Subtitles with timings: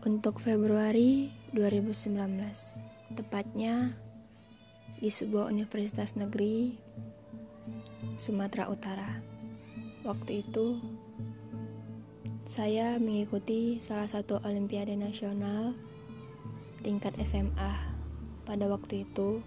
[0.00, 2.16] untuk Februari 2019
[3.20, 3.92] tepatnya
[4.96, 6.72] di sebuah universitas negeri
[8.16, 9.20] Sumatera Utara.
[10.00, 10.80] Waktu itu
[12.48, 15.76] saya mengikuti salah satu olimpiade nasional
[16.80, 17.72] tingkat SMA
[18.48, 19.44] pada waktu itu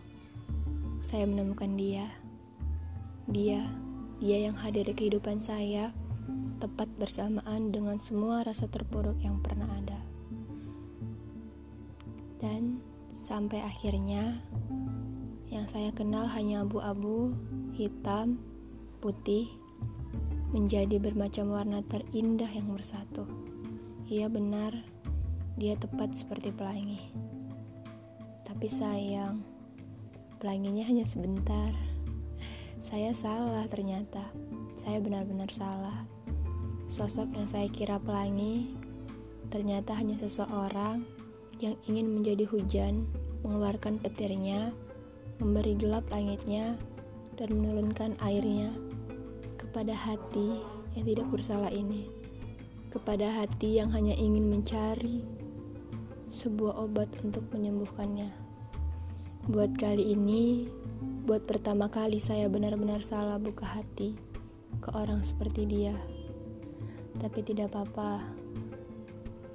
[1.02, 2.14] saya menemukan dia.
[3.26, 3.66] Dia
[4.22, 5.90] dia yang hadir di kehidupan saya
[6.62, 10.14] tepat bersamaan dengan semua rasa terpuruk yang pernah ada
[12.44, 12.84] dan
[13.16, 14.44] sampai akhirnya
[15.48, 17.32] yang saya kenal hanya abu-abu,
[17.72, 18.36] hitam,
[19.00, 19.48] putih,
[20.52, 23.24] menjadi bermacam warna terindah yang bersatu.
[24.12, 24.76] Iya benar,
[25.56, 27.00] dia tepat seperti pelangi.
[28.44, 29.40] Tapi sayang,
[30.44, 31.72] pelanginya hanya sebentar.
[32.84, 34.28] Saya salah ternyata.
[34.76, 36.04] Saya benar-benar salah.
[36.92, 38.76] Sosok yang saya kira pelangi
[39.48, 41.08] ternyata hanya seseorang
[41.64, 43.08] yang ingin menjadi hujan,
[43.48, 44.76] mengeluarkan petirnya,
[45.40, 46.76] memberi gelap langitnya,
[47.40, 48.70] dan menurunkan airnya
[49.56, 50.60] kepada hati
[51.00, 52.12] yang tidak bersalah ini,
[52.92, 55.24] kepada hati yang hanya ingin mencari
[56.28, 58.28] sebuah obat untuk menyembuhkannya.
[59.48, 60.68] Buat kali ini,
[61.24, 64.20] buat pertama kali saya benar-benar salah buka hati
[64.84, 65.96] ke orang seperti dia.
[67.24, 68.43] Tapi tidak apa-apa,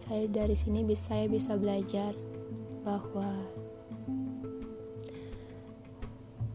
[0.09, 2.17] saya dari sini bisa saya bisa belajar
[2.81, 3.29] bahwa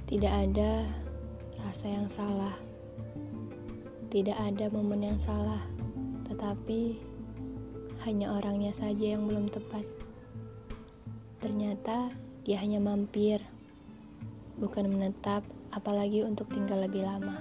[0.09, 0.89] tidak ada
[1.61, 2.57] rasa yang salah.
[4.09, 5.61] Tidak ada momen yang salah,
[6.25, 6.97] tetapi
[8.09, 9.85] hanya orangnya saja yang belum tepat.
[11.37, 12.09] Ternyata
[12.41, 13.37] dia hanya mampir,
[14.57, 17.37] bukan menetap, apalagi untuk tinggal lebih lama.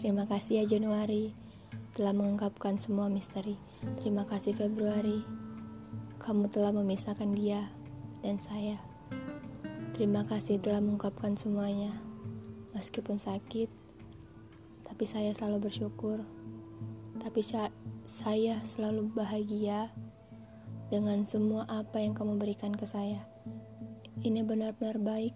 [0.00, 1.51] Terima kasih ya Januari
[1.92, 3.60] telah mengungkapkan semua misteri.
[4.00, 5.24] Terima kasih Februari,
[6.22, 7.66] kamu telah memisahkan dia
[8.22, 8.78] dan saya.
[9.92, 11.92] Terima kasih telah mengungkapkan semuanya,
[12.72, 13.68] meskipun sakit,
[14.88, 16.22] tapi saya selalu bersyukur.
[17.20, 17.40] Tapi
[18.08, 19.92] saya selalu bahagia
[20.90, 23.24] dengan semua apa yang kamu berikan ke saya.
[24.22, 25.34] Ini benar-benar baik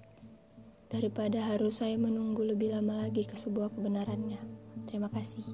[0.91, 4.66] daripada harus saya menunggu lebih lama lagi ke sebuah kebenarannya.
[4.97, 5.45] Terima kasih.